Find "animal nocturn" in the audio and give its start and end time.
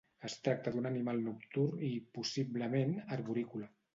0.89-1.85